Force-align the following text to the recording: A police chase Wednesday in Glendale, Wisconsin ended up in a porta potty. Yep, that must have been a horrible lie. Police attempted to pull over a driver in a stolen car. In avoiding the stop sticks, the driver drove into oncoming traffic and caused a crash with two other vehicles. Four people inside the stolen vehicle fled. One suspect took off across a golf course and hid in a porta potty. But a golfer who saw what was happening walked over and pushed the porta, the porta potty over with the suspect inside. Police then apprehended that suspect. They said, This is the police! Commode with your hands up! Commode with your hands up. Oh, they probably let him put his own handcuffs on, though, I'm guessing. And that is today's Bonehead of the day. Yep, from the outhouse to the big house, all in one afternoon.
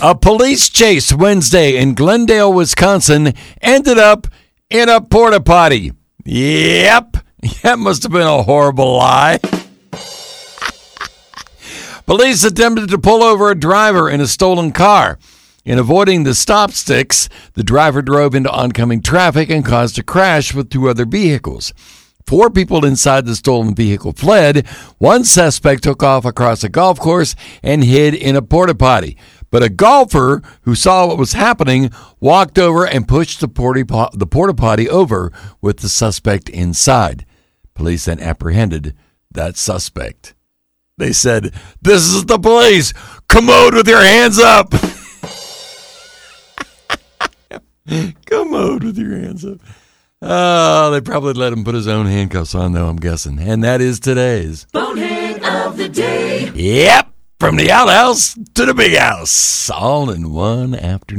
A 0.00 0.14
police 0.14 0.68
chase 0.68 1.12
Wednesday 1.12 1.76
in 1.76 1.94
Glendale, 1.94 2.52
Wisconsin 2.52 3.34
ended 3.60 3.98
up 3.98 4.28
in 4.70 4.88
a 4.88 5.00
porta 5.00 5.40
potty. 5.40 5.92
Yep, 6.24 7.16
that 7.62 7.80
must 7.80 8.04
have 8.04 8.12
been 8.12 8.22
a 8.22 8.44
horrible 8.44 8.96
lie. 8.96 9.40
Police 12.06 12.44
attempted 12.44 12.90
to 12.90 12.98
pull 12.98 13.24
over 13.24 13.50
a 13.50 13.58
driver 13.58 14.08
in 14.08 14.20
a 14.20 14.28
stolen 14.28 14.70
car. 14.70 15.18
In 15.64 15.80
avoiding 15.80 16.22
the 16.22 16.34
stop 16.34 16.70
sticks, 16.70 17.28
the 17.54 17.64
driver 17.64 18.00
drove 18.00 18.36
into 18.36 18.52
oncoming 18.52 19.02
traffic 19.02 19.50
and 19.50 19.64
caused 19.64 19.98
a 19.98 20.04
crash 20.04 20.54
with 20.54 20.70
two 20.70 20.88
other 20.88 21.06
vehicles. 21.06 21.74
Four 22.28 22.50
people 22.50 22.84
inside 22.84 23.24
the 23.24 23.34
stolen 23.34 23.74
vehicle 23.74 24.12
fled. 24.12 24.66
One 24.98 25.24
suspect 25.24 25.82
took 25.82 26.02
off 26.02 26.26
across 26.26 26.62
a 26.62 26.68
golf 26.68 27.00
course 27.00 27.34
and 27.62 27.82
hid 27.82 28.14
in 28.14 28.36
a 28.36 28.42
porta 28.42 28.74
potty. 28.74 29.16
But 29.50 29.62
a 29.62 29.68
golfer 29.68 30.42
who 30.62 30.74
saw 30.74 31.06
what 31.06 31.18
was 31.18 31.32
happening 31.32 31.90
walked 32.20 32.58
over 32.58 32.86
and 32.86 33.08
pushed 33.08 33.40
the 33.40 33.48
porta, 33.48 34.10
the 34.12 34.26
porta 34.26 34.54
potty 34.54 34.88
over 34.88 35.32
with 35.60 35.78
the 35.78 35.88
suspect 35.88 36.48
inside. 36.48 37.24
Police 37.74 38.06
then 38.06 38.20
apprehended 38.20 38.94
that 39.30 39.56
suspect. 39.56 40.34
They 40.98 41.12
said, 41.12 41.54
This 41.80 42.02
is 42.02 42.26
the 42.26 42.38
police! 42.38 42.92
Commode 43.28 43.74
with 43.74 43.88
your 43.88 44.02
hands 44.02 44.38
up! 44.38 44.70
Commode 48.26 48.84
with 48.84 48.98
your 48.98 49.16
hands 49.16 49.44
up. 49.44 49.58
Oh, 50.20 50.90
they 50.90 51.00
probably 51.00 51.34
let 51.34 51.52
him 51.52 51.62
put 51.62 51.76
his 51.76 51.86
own 51.86 52.06
handcuffs 52.06 52.54
on, 52.54 52.72
though, 52.72 52.88
I'm 52.88 52.96
guessing. 52.96 53.38
And 53.38 53.62
that 53.62 53.80
is 53.80 54.00
today's 54.00 54.66
Bonehead 54.72 55.44
of 55.44 55.76
the 55.76 55.88
day. 55.88 56.50
Yep, 56.52 57.12
from 57.48 57.56
the 57.56 57.70
outhouse 57.70 58.34
to 58.52 58.66
the 58.66 58.74
big 58.74 58.94
house, 58.94 59.70
all 59.70 60.10
in 60.10 60.30
one 60.30 60.74
afternoon. 60.74 61.18